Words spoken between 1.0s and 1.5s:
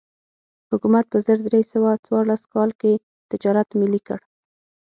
په زر